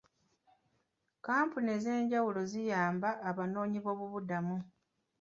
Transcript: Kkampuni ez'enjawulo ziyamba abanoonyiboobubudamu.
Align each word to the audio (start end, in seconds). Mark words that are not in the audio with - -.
Kkampuni 1.17 1.69
ez'enjawulo 1.77 2.41
ziyamba 2.51 3.09
abanoonyiboobubudamu. 3.29 4.57